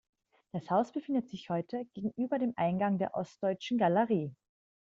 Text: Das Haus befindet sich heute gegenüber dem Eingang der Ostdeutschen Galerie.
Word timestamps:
Das 0.51 0.71
Haus 0.71 0.91
befindet 0.91 1.29
sich 1.29 1.51
heute 1.51 1.85
gegenüber 1.93 2.39
dem 2.39 2.53
Eingang 2.55 2.97
der 2.97 3.13
Ostdeutschen 3.13 3.77
Galerie. 3.77 4.33